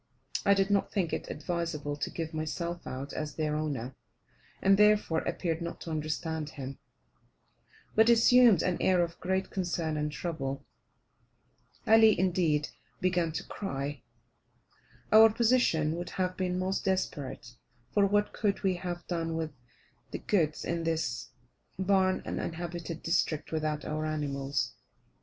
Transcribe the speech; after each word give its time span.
I 0.47 0.55
did 0.55 0.71
not 0.71 0.91
think 0.91 1.13
it 1.13 1.29
advisable 1.29 1.95
to 1.95 2.09
give 2.09 2.33
myself 2.33 2.87
out 2.87 3.13
as 3.13 3.35
their 3.35 3.55
owner, 3.55 3.93
and 4.59 4.75
therefore 4.75 5.19
appeared 5.27 5.61
not 5.61 5.79
to 5.81 5.91
understand 5.91 6.49
him, 6.49 6.79
but 7.93 8.09
assumed 8.09 8.63
an 8.63 8.81
air 8.81 9.03
of 9.03 9.19
great 9.19 9.51
concern 9.51 9.97
and 9.97 10.11
trouble. 10.11 10.65
Ali, 11.85 12.19
indeed, 12.19 12.69
began 12.99 13.31
to 13.33 13.45
cry. 13.47 14.01
Our 15.11 15.29
position 15.29 15.95
would 15.97 16.09
have 16.09 16.35
been 16.35 16.57
most 16.57 16.83
desperate; 16.83 17.53
for, 17.91 18.07
what 18.07 18.33
could 18.33 18.63
we 18.63 18.77
have 18.77 19.05
done 19.05 19.35
with 19.37 19.51
the 20.09 20.17
goods 20.17 20.65
in 20.65 20.83
this 20.83 21.29
barren 21.77 22.23
uninhabited 22.25 23.03
district 23.03 23.51
without 23.51 23.85
our 23.85 24.07
animals. 24.07 24.73